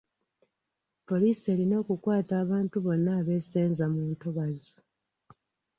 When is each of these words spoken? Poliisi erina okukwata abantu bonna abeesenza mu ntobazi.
Poliisi 1.07 1.45
erina 1.53 1.75
okukwata 1.81 2.33
abantu 2.43 2.75
bonna 2.85 3.11
abeesenza 3.19 3.85
mu 3.93 4.01
ntobazi. 4.11 4.75